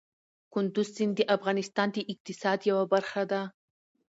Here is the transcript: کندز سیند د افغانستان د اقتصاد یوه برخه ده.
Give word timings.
کندز 0.53 0.87
سیند 0.95 1.13
د 1.17 1.21
افغانستان 1.35 1.87
د 1.93 1.97
اقتصاد 2.11 2.59
یوه 2.69 2.85
برخه 2.93 3.23
ده. 3.31 3.41